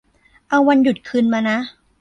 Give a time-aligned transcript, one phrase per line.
[0.49, 1.57] เอาวันหยุดคืนมานะ